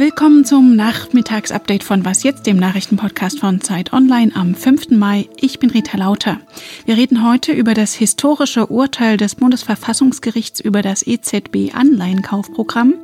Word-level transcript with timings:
Willkommen 0.00 0.46
zum 0.46 0.76
Nachmittagsupdate 0.76 1.84
von 1.84 2.06
Was 2.06 2.22
jetzt, 2.22 2.46
dem 2.46 2.56
Nachrichtenpodcast 2.56 3.38
von 3.38 3.60
Zeit 3.60 3.92
Online 3.92 4.34
am 4.34 4.54
5. 4.54 4.90
Mai. 4.90 5.28
Ich 5.36 5.58
bin 5.58 5.68
Rita 5.68 5.98
Lauter. 5.98 6.40
Wir 6.86 6.96
reden 6.96 7.28
heute 7.28 7.52
über 7.52 7.74
das 7.74 7.94
historische 7.94 8.68
Urteil 8.68 9.18
des 9.18 9.34
Bundesverfassungsgerichts 9.34 10.60
über 10.60 10.80
das 10.80 11.06
EZB 11.06 11.74
Anleihenkaufprogramm, 11.74 12.94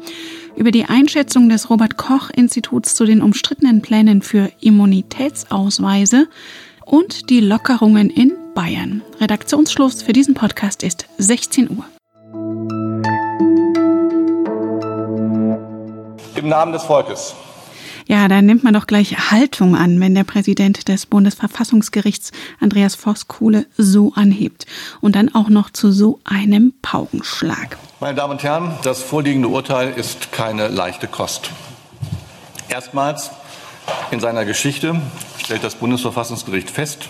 über 0.57 0.71
die 0.71 0.87
Einschätzung 0.87 1.51
des 1.51 1.69
Robert 1.69 1.99
Koch 1.99 2.31
Instituts 2.31 2.95
zu 2.95 3.05
den 3.05 3.21
umstrittenen 3.21 3.83
Plänen 3.83 4.23
für 4.23 4.51
Immunitätsausweise 4.61 6.29
und 6.87 7.29
die 7.29 7.41
Lockerungen 7.41 8.09
in 8.09 8.33
Bayern. 8.55 9.03
Redaktionsschluss 9.21 10.03
für 10.03 10.15
diesen 10.15 10.35
Podcast 10.35 10.83
ist 10.83 11.07
16 11.19 11.69
Uhr. 11.71 11.85
Im 16.37 16.49
Namen 16.49 16.73
des 16.73 16.85
Volkes. 16.85 17.35
Ja, 18.07 18.29
da 18.29 18.41
nimmt 18.41 18.63
man 18.63 18.73
doch 18.73 18.87
gleich 18.87 19.31
Haltung 19.33 19.75
an, 19.75 20.01
wenn 20.01 20.15
der 20.15 20.23
Präsident 20.23 20.87
des 20.87 21.07
Bundesverfassungsgerichts 21.07 22.31
Andreas 22.61 22.95
Voskuhle 22.95 23.67
so 23.77 24.13
anhebt 24.15 24.65
und 25.01 25.17
dann 25.17 25.35
auch 25.35 25.49
noch 25.49 25.71
zu 25.71 25.91
so 25.91 26.21
einem 26.25 26.73
Paukenschlag. 26.83 27.77
Meine 27.99 28.15
Damen 28.15 28.33
und 28.35 28.43
Herren, 28.45 28.77
das 28.85 29.03
vorliegende 29.03 29.49
Urteil 29.49 29.93
ist 29.93 30.31
keine 30.31 30.69
leichte 30.69 31.09
Kost. 31.09 31.51
Erstmals 32.69 33.31
in 34.13 34.21
seiner 34.21 34.45
Geschichte 34.45 35.01
stellt 35.47 35.63
das 35.63 35.77
Bundesverfassungsgericht 35.77 36.69
fest, 36.69 37.09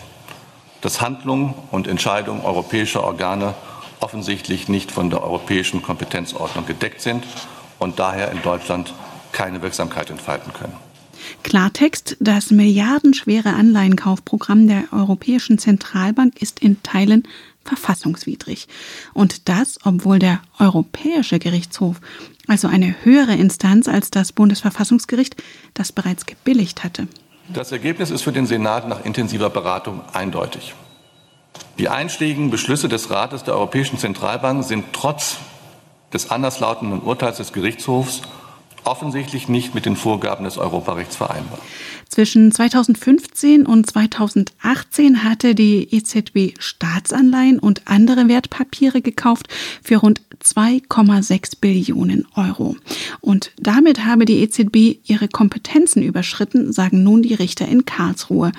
dass 0.83 1.01
Handlungen 1.01 1.55
und 1.71 1.87
Entscheidungen 1.87 2.43
europäischer 2.43 3.03
Organe 3.03 3.55
offensichtlich 4.01 4.69
nicht 4.69 4.93
von 4.93 5.09
der 5.09 5.23
europäischen 5.23 5.81
Kompetenzordnung 5.81 6.67
gedeckt 6.67 7.01
sind 7.01 7.25
und 7.79 7.99
daher 7.99 8.31
in 8.33 8.43
Deutschland 8.43 8.93
keine 9.33 9.63
Wirksamkeit 9.63 10.11
entfalten 10.11 10.53
können. 10.53 10.75
Klartext, 11.45 12.19
das 12.21 12.51
milliardenschwere 12.51 13.55
Anleihenkaufprogramm 13.55 14.69
der 14.69 14.85
Europäischen 14.93 15.57
Zentralbank 15.57 16.43
ist 16.43 16.61
in 16.61 16.83
Teilen 16.83 17.27
verfassungswidrig. 17.65 18.69
Und 19.15 19.49
das, 19.49 19.79
obwohl 19.83 20.19
der 20.19 20.43
Europäische 20.59 21.39
Gerichtshof, 21.39 22.03
also 22.47 22.69
eine 22.69 22.97
höhere 23.03 23.35
Instanz 23.35 23.89
als 23.89 24.11
das 24.11 24.33
Bundesverfassungsgericht, 24.33 25.43
das 25.73 25.91
bereits 25.91 26.27
gebilligt 26.27 26.85
hatte. 26.85 27.09
Das 27.49 27.73
Ergebnis 27.73 28.11
ist 28.11 28.23
für 28.23 28.33
den 28.33 28.47
Senat 28.47 28.89
nach 28.89 29.05
intensiver 29.05 29.51
Beratung 29.51 30.01
eindeutig. 30.13 30.75
Die 31.79 31.89
einschlägigen 31.89 32.51
Beschlüsse 32.51 32.89
des 32.89 33.11
Rates 33.11 33.45
der 33.45 33.55
Europäischen 33.55 33.99
Zentralbank 33.99 34.65
sind 34.65 34.87
trotz 34.93 35.37
des 36.13 36.31
anderslautenden 36.31 37.03
Urteils 37.03 37.37
des 37.37 37.53
Gerichtshofs 37.53 38.23
offensichtlich 38.87 39.49
nicht 39.49 39.75
mit 39.75 39.87
den 39.87 39.97
Vorgaben 39.97 40.45
des 40.45 40.59
Europarechts 40.59 41.17
vereinbar. 41.17 41.59
Zwischen 42.09 42.53
2015 42.53 43.67
und 43.67 43.91
2018 43.91 45.25
hatte 45.25 45.55
die 45.55 45.93
EZB 45.93 46.55
Staatsanleihen 46.59 47.59
und 47.59 47.83
andere 47.87 48.29
Wertpapiere 48.29 49.03
gekauft 49.03 49.49
für 49.83 49.97
rund 49.97 50.23
2,6 50.43 51.61
Billionen 51.61 52.27
Euro. 52.37 52.77
Und 53.21 53.53
damit 53.59 54.05
habe 54.05 54.25
die 54.25 54.41
EZB 54.41 55.01
ihre 55.05 55.29
Kompetenzen 55.29 56.03
überschritten, 56.03 56.73
sagen 56.73 57.03
nun 57.03 57.23
die 57.23 57.35
Richter 57.35 57.67
in 57.67 57.85
Karlsruhe. 57.85 58.53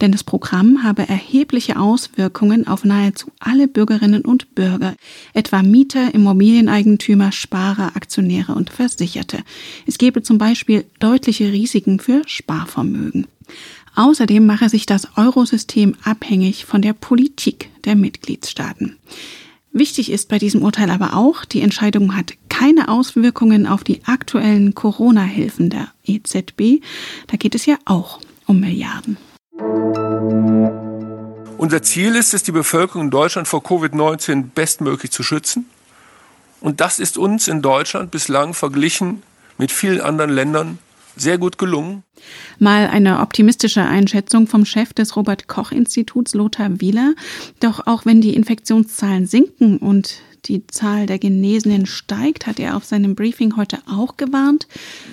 Denn 0.00 0.10
das 0.12 0.24
Programm 0.24 0.82
habe 0.82 1.08
erhebliche 1.08 1.78
Auswirkungen 1.78 2.66
auf 2.66 2.84
nahezu 2.84 3.30
alle 3.38 3.68
Bürgerinnen 3.68 4.24
und 4.24 4.54
Bürger, 4.54 4.94
etwa 5.34 5.62
Mieter, 5.62 6.14
Immobilieneigentümer, 6.14 7.30
Sparer, 7.30 7.94
Aktionäre 7.94 8.54
und 8.54 8.70
Versicherte. 8.70 9.38
Es 9.86 9.98
gebe 9.98 10.22
zum 10.22 10.38
Beispiel 10.38 10.84
deutliche 11.00 11.52
Risiken 11.52 12.00
für 12.00 12.22
Sparvermögen. 12.26 13.26
Außerdem 13.94 14.46
mache 14.46 14.68
sich 14.68 14.86
das 14.86 15.08
Eurosystem 15.16 15.96
abhängig 16.04 16.64
von 16.64 16.82
der 16.82 16.92
Politik 16.92 17.70
der 17.84 17.96
Mitgliedstaaten. 17.96 18.96
Wichtig 19.72 20.10
ist 20.10 20.28
bei 20.28 20.38
diesem 20.38 20.62
Urteil 20.62 20.90
aber 20.90 21.14
auch, 21.14 21.44
die 21.44 21.60
Entscheidung 21.60 22.16
hat 22.16 22.34
keine 22.48 22.88
Auswirkungen 22.88 23.66
auf 23.66 23.84
die 23.84 24.00
aktuellen 24.04 24.74
Corona-Hilfen 24.74 25.70
der 25.70 25.88
EZB. 26.04 26.82
Da 27.26 27.36
geht 27.36 27.54
es 27.54 27.66
ja 27.66 27.76
auch 27.84 28.20
um 28.46 28.60
Milliarden. 28.60 29.16
Unser 31.58 31.82
Ziel 31.82 32.14
ist 32.14 32.34
es, 32.34 32.44
die 32.44 32.52
Bevölkerung 32.52 33.06
in 33.06 33.10
Deutschland 33.10 33.48
vor 33.48 33.60
Covid-19 33.60 34.44
bestmöglich 34.54 35.10
zu 35.10 35.22
schützen. 35.22 35.66
Und 36.60 36.80
das 36.80 36.98
ist 36.98 37.18
uns 37.18 37.46
in 37.46 37.62
Deutschland 37.62 38.10
bislang 38.10 38.54
verglichen 38.54 39.22
mit 39.58 39.72
vielen 39.72 40.00
anderen 40.00 40.30
Ländern 40.30 40.78
sehr 41.16 41.38
gut 41.38 41.58
gelungen. 41.58 42.04
Mal 42.58 42.86
eine 42.86 43.20
optimistische 43.20 43.82
Einschätzung 43.82 44.46
vom 44.46 44.64
Chef 44.64 44.92
des 44.92 45.16
Robert 45.16 45.48
Koch 45.48 45.72
Instituts 45.72 46.34
Lothar 46.34 46.80
Wieler. 46.80 47.14
Doch 47.60 47.86
auch 47.86 48.06
wenn 48.06 48.20
die 48.20 48.34
Infektionszahlen 48.34 49.26
sinken 49.26 49.78
und 49.78 50.20
die 50.44 50.66
Zahl 50.66 51.06
der 51.06 51.18
Genesenen 51.18 51.86
steigt, 51.86 52.46
hat 52.46 52.58
er 52.58 52.76
auf 52.76 52.84
seinem 52.84 53.14
Briefing 53.14 53.56
heute 53.56 53.78
auch 53.88 54.16
gewarnt. 54.16 54.68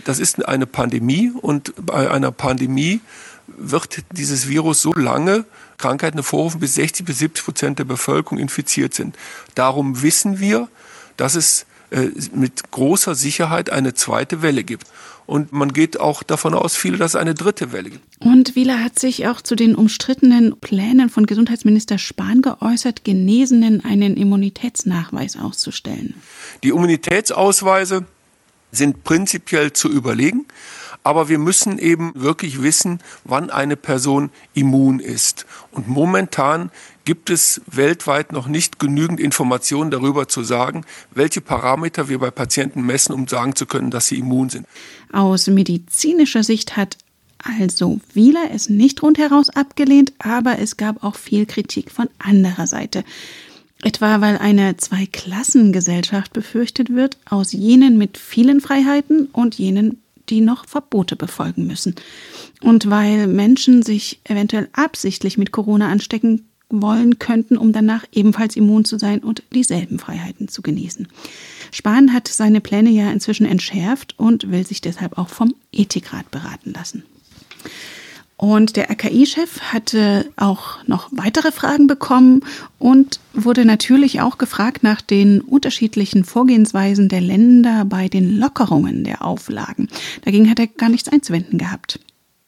Das 0.06 0.20
ist 0.20 0.48
eine 0.48 0.66
Pandemie 0.68 1.32
und 1.42 1.74
bei 1.84 2.10
einer 2.10 2.32
Pandemie 2.32 3.02
wird 3.48 4.04
dieses 4.12 4.48
Virus 4.48 4.82
so 4.82 4.94
lange 4.94 5.46
Krankheiten 5.78 6.18
hervorrufen, 6.18 6.60
bis 6.60 6.76
60 6.76 7.06
bis 7.06 7.20
70 7.20 7.46
Prozent 7.46 7.80
der 7.80 7.86
Bevölkerung 7.86 8.40
infiziert 8.40 8.94
sind. 8.94 9.16
Darum 9.56 10.02
wissen 10.02 10.40
wir, 10.40 10.68
dass 11.18 11.36
es 11.36 11.66
äh, 11.96 12.12
mit 12.34 12.72
großer 12.72 13.16
Sicherheit 13.16 13.70
eine 13.70 13.94
zweite 13.94 14.42
Welle 14.42 14.66
gibt. 14.66 14.86
Und 15.28 15.54
man 15.54 15.72
geht 15.72 15.98
auch 15.98 16.24
davon 16.24 16.54
aus, 16.54 16.76
viele, 16.76 16.98
dass 16.98 17.12
es 17.12 17.16
eine 17.16 17.34
dritte 17.34 17.72
Welle 17.72 17.90
gibt. 17.90 18.04
Und 18.20 18.56
Wieler 18.56 18.84
hat 18.84 19.00
sich 19.00 19.28
auch 19.28 19.40
zu 19.40 19.56
den 19.56 19.76
umstrittenen 19.76 20.60
Plänen 20.60 21.10
von 21.10 21.26
Gesundheitsminister 21.26 21.98
Spahn 21.98 22.42
geäußert, 22.42 23.06
Genesenen 23.06 23.84
einen 23.86 24.18
Immunitätsnachweis 24.18 25.38
auszustellen. 25.38 26.16
Die 26.64 26.70
Immunitätsausweise 26.70 28.06
sind 28.72 29.06
prinzipiell 29.06 29.72
zu 29.72 29.90
überlegen. 29.90 30.46
Aber 31.06 31.30
wir 31.30 31.38
müssen 31.38 31.78
eben 31.78 32.12
wirklich 32.16 32.64
wissen, 32.64 33.00
wann 33.24 33.52
eine 33.52 33.78
Person 33.78 34.32
immun 34.56 35.00
ist. 35.00 35.46
Und 35.72 35.88
momentan 35.88 36.72
gibt 37.06 37.30
es 37.30 37.62
weltweit 37.68 38.32
noch 38.32 38.48
nicht 38.48 38.80
genügend 38.80 39.20
Informationen 39.20 39.92
darüber 39.92 40.28
zu 40.28 40.44
sagen, 40.44 40.84
welche 41.14 41.40
Parameter 41.40 42.10
wir 42.10 42.20
bei 42.20 42.32
Patienten 42.32 42.82
messen, 42.82 43.14
um 43.14 43.28
sagen 43.28 43.56
zu 43.56 43.66
können, 43.66 43.92
dass 43.92 44.08
sie 44.08 44.18
immun 44.18 44.50
sind. 44.50 44.68
Aus 45.14 45.48
medizinischer 45.48 46.44
Sicht 46.44 46.76
hat 46.76 46.98
also 47.38 48.00
Wieler 48.14 48.50
es 48.52 48.70
nicht 48.70 49.04
rundheraus 49.04 49.50
abgelehnt, 49.50 50.14
aber 50.18 50.58
es 50.60 50.78
gab 50.78 51.04
auch 51.04 51.16
viel 51.16 51.46
Kritik 51.46 51.92
von 51.92 52.10
anderer 52.18 52.66
Seite. 52.66 53.04
Etwa 53.84 54.20
weil 54.20 54.38
eine 54.38 54.78
Zweiklassengesellschaft 54.78 56.34
befürchtet 56.34 56.90
wird, 56.90 57.18
aus 57.30 57.52
jenen 57.52 57.98
mit 58.00 58.18
vielen 58.18 58.62
Freiheiten 58.62 59.28
und 59.28 59.56
jenen 59.56 60.02
die 60.30 60.42
noch 60.42 60.66
Verbote 60.68 61.16
befolgen 61.16 61.68
müssen. 61.68 61.94
Und 62.62 62.90
weil 62.90 63.28
Menschen 63.28 63.84
sich 63.84 64.20
eventuell 64.24 64.70
absichtlich 64.74 65.38
mit 65.38 65.52
Corona 65.52 65.90
anstecken 65.90 66.48
wollen 66.70 67.20
könnten, 67.20 67.58
um 67.58 67.72
danach 67.72 68.06
ebenfalls 68.12 68.56
immun 68.56 68.86
zu 68.86 68.98
sein 68.98 69.20
und 69.20 69.44
dieselben 69.54 70.00
Freiheiten 70.00 70.48
zu 70.48 70.62
genießen. 70.62 71.08
Spahn 71.72 72.14
hat 72.14 72.28
seine 72.28 72.62
Pläne 72.62 72.90
ja 72.90 73.12
inzwischen 73.12 73.46
entschärft 73.46 74.18
und 74.18 74.52
will 74.52 74.66
sich 74.66 74.82
deshalb 74.82 75.18
auch 75.18 75.30
vom 75.30 75.54
Ethikrat 75.72 76.30
beraten 76.32 76.74
lassen. 76.74 77.04
Und 78.38 78.76
der 78.76 78.92
RKI-Chef 78.92 79.62
hatte 79.62 80.30
auch 80.36 80.86
noch 80.88 81.08
weitere 81.12 81.54
Fragen 81.54 81.88
bekommen 81.88 82.42
und 82.80 83.22
wurde 83.34 83.64
natürlich 83.64 84.20
auch 84.20 84.38
gefragt 84.38 84.84
nach 84.84 85.00
den 85.00 85.40
unterschiedlichen 85.40 86.26
Vorgehensweisen 86.26 87.08
der 87.08 87.22
Länder 87.22 87.86
bei 87.86 88.10
den 88.10 88.38
Lockerungen 88.38 89.06
der 89.06 89.24
Auflagen. 89.24 89.88
Dagegen 90.26 90.50
hat 90.50 90.60
er 90.60 90.68
gar 90.68 90.90
nichts 90.90 91.08
einzuwenden 91.08 91.58
gehabt. 91.58 92.00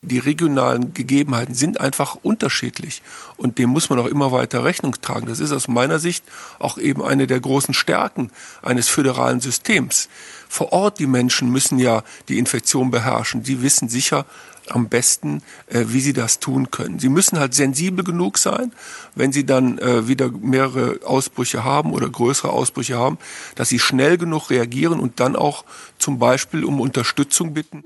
Die 0.08 0.20
regionalen 0.20 0.94
Gegebenheiten 0.94 1.54
sind 1.54 1.82
einfach 1.82 2.16
unterschiedlich 2.24 3.02
und 3.36 3.58
dem 3.58 3.70
muss 3.70 3.90
man 3.90 4.00
auch 4.00 4.06
immer 4.06 4.32
weiter 4.32 4.64
Rechnung 4.64 4.96
tragen. 5.02 5.28
Das 5.28 5.40
ist 5.40 5.52
aus 5.52 5.68
meiner 5.68 6.00
Sicht 6.00 6.24
auch 6.60 6.78
eben 6.78 7.04
eine 7.04 7.28
der 7.28 7.40
großen 7.40 7.74
Stärken 7.74 8.32
eines 8.62 8.88
föderalen 8.88 9.42
Systems. 9.42 10.08
Vor 10.48 10.72
Ort 10.72 11.00
die 11.00 11.08
Menschen 11.08 11.52
müssen 11.52 11.78
ja 11.78 12.04
die 12.30 12.40
Infektion 12.40 12.90
beherrschen. 12.90 13.44
Die 13.44 13.62
wissen 13.62 13.90
sicher, 13.90 14.26
am 14.70 14.90
besten, 14.90 15.42
äh, 15.68 15.86
wie 15.88 16.00
sie 16.00 16.14
das 16.14 16.40
tun 16.40 16.72
können. 16.72 17.00
Sie 17.00 17.10
müssen 17.10 17.40
halt 17.40 17.54
sensibel 17.54 18.04
genug 18.04 18.38
sein, 18.38 18.72
wenn 19.16 19.32
sie 19.32 19.46
dann 19.46 19.78
äh, 19.78 20.08
wieder 20.08 20.30
mehrere 20.32 21.00
Ausbrüche 21.06 21.64
haben 21.64 21.94
oder 21.94 22.10
größere 22.10 22.52
Ausbrüche 22.52 22.98
haben, 22.98 23.18
dass 23.56 23.70
sie 23.70 23.80
schnell 23.80 24.18
genug 24.18 24.50
reagieren 24.50 25.00
und 25.00 25.20
dann 25.20 25.36
auch 25.36 25.66
zum 25.98 26.20
Beispiel 26.20 26.64
um 26.64 26.80
Unterstützung 26.80 27.54
bitten. 27.54 27.84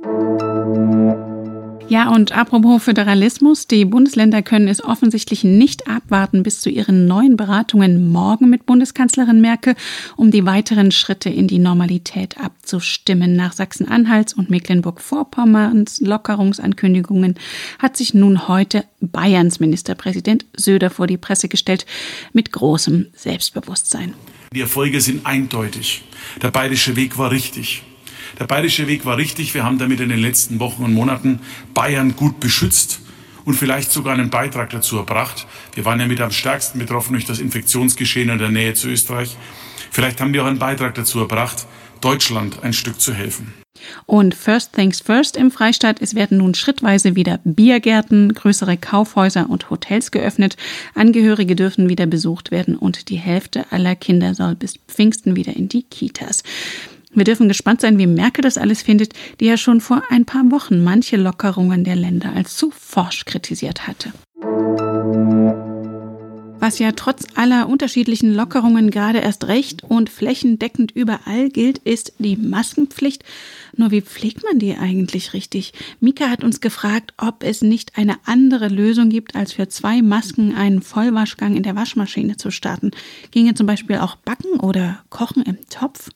Ja, 1.91 2.07
und 2.07 2.31
apropos 2.31 2.83
Föderalismus, 2.83 3.67
die 3.67 3.83
Bundesländer 3.83 4.41
können 4.41 4.69
es 4.69 4.81
offensichtlich 4.81 5.43
nicht 5.43 5.89
abwarten 5.89 6.41
bis 6.41 6.61
zu 6.61 6.69
ihren 6.69 7.05
neuen 7.05 7.35
Beratungen 7.35 8.13
morgen 8.13 8.49
mit 8.49 8.65
Bundeskanzlerin 8.65 9.41
Merkel, 9.41 9.75
um 10.15 10.31
die 10.31 10.45
weiteren 10.45 10.93
Schritte 10.93 11.29
in 11.29 11.49
die 11.49 11.59
Normalität 11.59 12.37
abzustimmen. 12.37 13.35
Nach 13.35 13.51
Sachsen-Anhalts 13.51 14.33
und 14.33 14.49
Mecklenburg-Vorpommerns 14.49 15.99
Lockerungsankündigungen 15.99 17.35
hat 17.77 17.97
sich 17.97 18.13
nun 18.13 18.47
heute 18.47 18.85
Bayerns 19.01 19.59
Ministerpräsident 19.59 20.45
Söder 20.55 20.91
vor 20.91 21.07
die 21.07 21.17
Presse 21.17 21.49
gestellt 21.49 21.85
mit 22.31 22.53
großem 22.53 23.07
Selbstbewusstsein. 23.17 24.13
Die 24.53 24.61
Erfolge 24.61 25.01
sind 25.01 25.25
eindeutig. 25.25 26.05
Der 26.41 26.51
bayerische 26.51 26.95
Weg 26.95 27.17
war 27.17 27.31
richtig. 27.31 27.83
Der 28.39 28.45
bayerische 28.45 28.87
Weg 28.87 29.05
war 29.05 29.17
richtig. 29.17 29.53
Wir 29.53 29.63
haben 29.63 29.77
damit 29.77 29.99
in 29.99 30.09
den 30.09 30.19
letzten 30.19 30.59
Wochen 30.59 30.83
und 30.83 30.93
Monaten 30.93 31.39
Bayern 31.73 32.15
gut 32.15 32.39
beschützt 32.39 33.01
und 33.45 33.55
vielleicht 33.55 33.91
sogar 33.91 34.13
einen 34.13 34.29
Beitrag 34.29 34.69
dazu 34.69 34.97
erbracht. 34.97 35.47
Wir 35.73 35.85
waren 35.85 35.99
ja 35.99 36.07
mit 36.07 36.21
am 36.21 36.31
stärksten 36.31 36.79
betroffen 36.79 37.13
durch 37.13 37.25
das 37.25 37.39
Infektionsgeschehen 37.39 38.29
in 38.29 38.39
der 38.39 38.49
Nähe 38.49 38.73
zu 38.73 38.87
Österreich. 38.87 39.37
Vielleicht 39.91 40.21
haben 40.21 40.33
wir 40.33 40.43
auch 40.43 40.47
einen 40.47 40.59
Beitrag 40.59 40.95
dazu 40.95 41.19
erbracht, 41.19 41.65
Deutschland 41.99 42.63
ein 42.63 42.73
Stück 42.73 42.99
zu 42.99 43.13
helfen. 43.13 43.53
Und 44.05 44.35
First 44.35 44.73
Things 44.73 44.99
First 44.99 45.37
im 45.37 45.49
Freistaat, 45.49 46.01
es 46.01 46.13
werden 46.13 46.37
nun 46.37 46.53
schrittweise 46.53 47.15
wieder 47.15 47.39
Biergärten, 47.43 48.33
größere 48.33 48.77
Kaufhäuser 48.77 49.49
und 49.49 49.69
Hotels 49.69 50.11
geöffnet. 50.11 50.55
Angehörige 50.93 51.55
dürfen 51.55 51.89
wieder 51.89 52.05
besucht 52.05 52.51
werden 52.51 52.75
und 52.75 53.09
die 53.09 53.17
Hälfte 53.17 53.71
aller 53.71 53.95
Kinder 53.95 54.35
soll 54.35 54.55
bis 54.55 54.75
Pfingsten 54.87 55.35
wieder 55.35 55.55
in 55.55 55.67
die 55.67 55.83
Kitas. 55.83 56.43
Wir 57.13 57.25
dürfen 57.25 57.49
gespannt 57.49 57.81
sein, 57.81 57.97
wie 57.97 58.07
Merkel 58.07 58.41
das 58.41 58.57
alles 58.57 58.81
findet, 58.81 59.13
die 59.39 59.45
ja 59.45 59.57
schon 59.57 59.81
vor 59.81 60.01
ein 60.09 60.25
paar 60.25 60.49
Wochen 60.49 60.83
manche 60.83 61.17
Lockerungen 61.17 61.83
der 61.83 61.95
Länder 61.95 62.31
als 62.33 62.55
zu 62.55 62.71
forsch 62.71 63.25
kritisiert 63.25 63.87
hatte. 63.87 64.13
Was 66.61 66.77
ja 66.77 66.91
trotz 66.91 67.25
aller 67.33 67.67
unterschiedlichen 67.67 68.35
Lockerungen 68.35 68.91
gerade 68.91 69.17
erst 69.17 69.47
recht 69.47 69.83
und 69.83 70.11
flächendeckend 70.11 70.91
überall 70.91 71.49
gilt, 71.49 71.79
ist 71.79 72.13
die 72.19 72.37
Maskenpflicht. 72.37 73.23
Nur 73.75 73.89
wie 73.89 74.01
pflegt 74.01 74.43
man 74.43 74.59
die 74.59 74.77
eigentlich 74.77 75.33
richtig? 75.33 75.73
Mika 75.99 76.29
hat 76.29 76.43
uns 76.43 76.61
gefragt, 76.61 77.15
ob 77.17 77.43
es 77.43 77.63
nicht 77.63 77.97
eine 77.97 78.17
andere 78.25 78.67
Lösung 78.67 79.09
gibt, 79.09 79.35
als 79.35 79.53
für 79.53 79.69
zwei 79.69 80.03
Masken 80.03 80.55
einen 80.55 80.83
Vollwaschgang 80.83 81.55
in 81.55 81.63
der 81.63 81.75
Waschmaschine 81.75 82.37
zu 82.37 82.51
starten. 82.51 82.91
Ginge 83.31 83.55
zum 83.55 83.65
Beispiel 83.65 83.97
auch 83.97 84.15
Backen 84.17 84.59
oder 84.59 85.03
Kochen 85.09 85.41
im 85.41 85.57
Topf? 85.67 86.09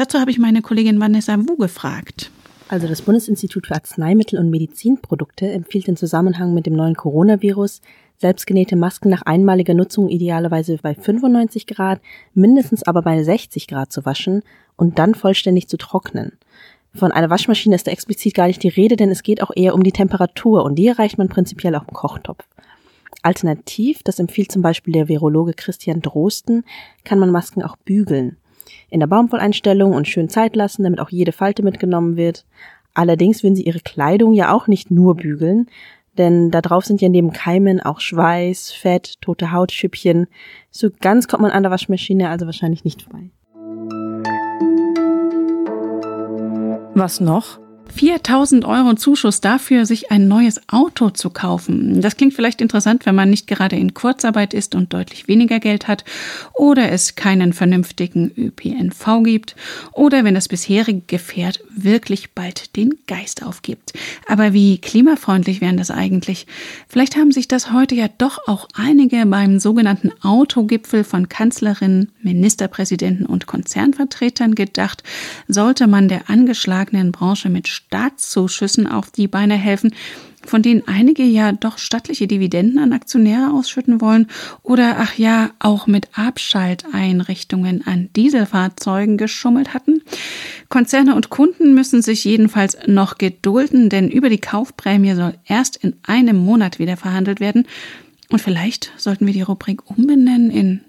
Dazu 0.00 0.18
habe 0.18 0.30
ich 0.30 0.38
meine 0.38 0.62
Kollegin 0.62 0.98
Vanessa 0.98 1.36
Wu 1.40 1.56
gefragt. 1.56 2.30
Also 2.68 2.88
das 2.88 3.02
Bundesinstitut 3.02 3.66
für 3.66 3.74
Arzneimittel 3.74 4.38
und 4.38 4.48
Medizinprodukte 4.48 5.52
empfiehlt 5.52 5.88
im 5.88 5.96
Zusammenhang 5.96 6.54
mit 6.54 6.64
dem 6.64 6.72
neuen 6.72 6.94
Coronavirus 6.94 7.82
selbstgenähte 8.16 8.76
Masken 8.76 9.10
nach 9.10 9.20
einmaliger 9.20 9.74
Nutzung 9.74 10.08
idealerweise 10.08 10.78
bei 10.80 10.94
95 10.94 11.66
Grad, 11.66 12.00
mindestens 12.32 12.82
aber 12.82 13.02
bei 13.02 13.22
60 13.22 13.66
Grad 13.66 13.92
zu 13.92 14.06
waschen 14.06 14.42
und 14.74 14.98
dann 14.98 15.14
vollständig 15.14 15.68
zu 15.68 15.76
trocknen. 15.76 16.38
Von 16.94 17.12
einer 17.12 17.28
Waschmaschine 17.28 17.74
ist 17.74 17.86
da 17.86 17.90
explizit 17.90 18.32
gar 18.32 18.46
nicht 18.46 18.62
die 18.62 18.68
Rede, 18.68 18.96
denn 18.96 19.10
es 19.10 19.22
geht 19.22 19.42
auch 19.42 19.50
eher 19.54 19.74
um 19.74 19.82
die 19.82 19.92
Temperatur 19.92 20.64
und 20.64 20.76
die 20.76 20.86
erreicht 20.86 21.18
man 21.18 21.28
prinzipiell 21.28 21.74
auch 21.74 21.86
im 21.86 21.92
Kochtopf. 21.92 22.46
Alternativ, 23.20 24.02
das 24.02 24.18
empfiehlt 24.18 24.50
zum 24.50 24.62
Beispiel 24.62 24.94
der 24.94 25.08
Virologe 25.08 25.52
Christian 25.52 26.00
Drosten, 26.00 26.64
kann 27.04 27.18
man 27.18 27.30
Masken 27.30 27.62
auch 27.62 27.76
bügeln 27.76 28.38
in 28.88 29.00
der 29.00 29.06
Baumwolleinstellung 29.06 29.92
und 29.92 30.08
schön 30.08 30.28
Zeit 30.28 30.56
lassen, 30.56 30.82
damit 30.84 31.00
auch 31.00 31.10
jede 31.10 31.32
Falte 31.32 31.62
mitgenommen 31.62 32.16
wird. 32.16 32.44
Allerdings 32.94 33.42
würden 33.42 33.56
sie 33.56 33.64
ihre 33.64 33.80
Kleidung 33.80 34.32
ja 34.32 34.52
auch 34.52 34.66
nicht 34.66 34.90
nur 34.90 35.14
bügeln, 35.14 35.66
denn 36.18 36.50
da 36.50 36.60
drauf 36.60 36.84
sind 36.84 37.00
ja 37.00 37.08
neben 37.08 37.32
Keimen 37.32 37.80
auch 37.80 38.00
Schweiß, 38.00 38.72
Fett, 38.72 39.20
tote 39.20 39.52
Hautschüppchen. 39.52 40.26
So 40.70 40.88
ganz 41.00 41.28
kommt 41.28 41.42
man 41.42 41.52
an 41.52 41.62
der 41.62 41.72
Waschmaschine 41.72 42.28
also 42.28 42.46
wahrscheinlich 42.46 42.84
nicht 42.84 43.02
vorbei. 43.02 43.30
Was 46.94 47.20
noch? 47.20 47.60
4000 47.92 48.64
Euro 48.64 48.94
Zuschuss 48.94 49.40
dafür, 49.40 49.86
sich 49.86 50.10
ein 50.10 50.28
neues 50.28 50.60
Auto 50.68 51.10
zu 51.10 51.30
kaufen. 51.30 52.00
Das 52.00 52.16
klingt 52.16 52.34
vielleicht 52.34 52.60
interessant, 52.60 53.06
wenn 53.06 53.14
man 53.14 53.30
nicht 53.30 53.46
gerade 53.46 53.76
in 53.76 53.94
Kurzarbeit 53.94 54.54
ist 54.54 54.74
und 54.74 54.92
deutlich 54.92 55.28
weniger 55.28 55.60
Geld 55.60 55.88
hat 55.88 56.04
oder 56.54 56.90
es 56.92 57.14
keinen 57.14 57.52
vernünftigen 57.52 58.30
ÖPNV 58.36 59.22
gibt 59.22 59.56
oder 59.92 60.24
wenn 60.24 60.34
das 60.34 60.48
bisherige 60.48 61.02
Gefährt 61.06 61.60
wirklich 61.70 62.32
bald 62.32 62.76
den 62.76 62.94
Geist 63.06 63.44
aufgibt. 63.44 63.92
Aber 64.26 64.52
wie 64.52 64.78
klimafreundlich 64.78 65.60
wären 65.60 65.76
das 65.76 65.90
eigentlich? 65.90 66.46
Vielleicht 66.88 67.16
haben 67.16 67.32
sich 67.32 67.48
das 67.48 67.72
heute 67.72 67.94
ja 67.94 68.08
doch 68.18 68.38
auch 68.46 68.68
einige 68.74 69.26
beim 69.26 69.58
sogenannten 69.58 70.10
Autogipfel 70.22 71.04
von 71.04 71.28
Kanzlerinnen, 71.28 72.12
Ministerpräsidenten 72.22 73.26
und 73.26 73.46
Konzernvertretern 73.46 74.54
gedacht, 74.54 75.02
sollte 75.48 75.86
man 75.86 76.08
der 76.08 76.30
angeschlagenen 76.30 77.12
Branche 77.12 77.48
mit 77.48 77.68
Staatszuschüssen 77.86 78.86
auf 78.86 79.10
die 79.10 79.28
Beine 79.28 79.54
helfen, 79.54 79.94
von 80.44 80.62
denen 80.62 80.82
einige 80.86 81.22
ja 81.22 81.52
doch 81.52 81.78
stattliche 81.78 82.26
Dividenden 82.26 82.78
an 82.78 82.92
Aktionäre 82.92 83.52
ausschütten 83.52 84.00
wollen 84.00 84.26
oder 84.62 84.96
ach 84.98 85.18
ja, 85.18 85.50
auch 85.58 85.86
mit 85.86 86.08
Abschalteinrichtungen 86.14 87.86
an 87.86 88.08
Dieselfahrzeugen 88.16 89.16
geschummelt 89.16 89.74
hatten. 89.74 90.02
Konzerne 90.68 91.14
und 91.14 91.30
Kunden 91.30 91.74
müssen 91.74 92.00
sich 92.00 92.24
jedenfalls 92.24 92.76
noch 92.86 93.18
gedulden, 93.18 93.88
denn 93.88 94.08
über 94.08 94.28
die 94.28 94.40
Kaufprämie 94.40 95.14
soll 95.14 95.34
erst 95.44 95.76
in 95.76 95.96
einem 96.02 96.36
Monat 96.36 96.78
wieder 96.78 96.96
verhandelt 96.96 97.40
werden. 97.40 97.66
Und 98.30 98.40
vielleicht 98.40 98.92
sollten 98.96 99.26
wir 99.26 99.34
die 99.34 99.42
Rubrik 99.42 99.90
umbenennen 99.90 100.50
in 100.50 100.80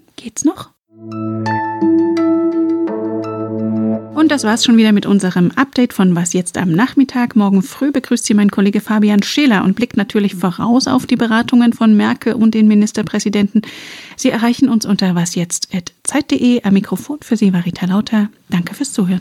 das 4.32 4.44
war's 4.44 4.64
schon 4.64 4.78
wieder 4.78 4.92
mit 4.92 5.04
unserem 5.04 5.50
Update 5.56 5.92
von 5.92 6.16
Was 6.16 6.32
jetzt 6.32 6.56
am 6.56 6.72
Nachmittag. 6.72 7.36
Morgen 7.36 7.60
früh 7.60 7.92
begrüßt 7.92 8.24
Sie 8.24 8.32
mein 8.32 8.50
Kollege 8.50 8.80
Fabian 8.80 9.22
Scheler 9.22 9.62
und 9.62 9.76
blickt 9.76 9.98
natürlich 9.98 10.36
voraus 10.36 10.88
auf 10.88 11.04
die 11.04 11.16
Beratungen 11.16 11.74
von 11.74 11.94
Merkel 11.94 12.32
und 12.32 12.54
den 12.54 12.66
Ministerpräsidenten. 12.66 13.60
Sie 14.16 14.30
erreichen 14.30 14.70
uns 14.70 14.86
unter 14.86 15.14
wasjetzt.zeit.de. 15.14 16.62
Am 16.62 16.72
Mikrofon 16.72 17.18
für 17.20 17.36
Sie 17.36 17.52
war 17.52 17.66
Rita 17.66 17.84
Lauter. 17.84 18.30
Danke 18.48 18.74
fürs 18.74 18.94
Zuhören. 18.94 19.20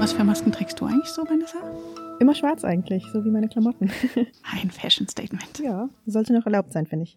Was 0.00 0.14
für 0.14 0.24
Masken 0.24 0.50
trägst 0.50 0.80
du 0.80 0.86
eigentlich 0.86 1.10
so, 1.10 1.22
Vanessa? 1.22 1.58
Immer 2.18 2.34
schwarz 2.34 2.64
eigentlich, 2.64 3.04
so 3.12 3.24
wie 3.24 3.30
meine 3.30 3.46
Klamotten. 3.48 3.92
Ein 4.52 4.72
Fashion 4.72 5.06
Statement. 5.06 5.60
Ja, 5.62 5.88
sollte 6.06 6.32
noch 6.32 6.46
erlaubt 6.46 6.72
sein, 6.72 6.86
finde 6.86 7.04
ich. 7.04 7.12